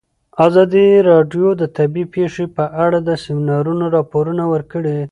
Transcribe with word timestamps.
ازادي 0.45 0.85
راډیو 1.09 1.47
د 1.61 1.63
طبیعي 1.77 2.05
پېښې 2.15 2.45
په 2.55 2.63
اړه 2.85 2.97
د 3.07 3.09
سیمینارونو 3.23 3.85
راپورونه 3.95 4.43
ورکړي. 4.53 4.97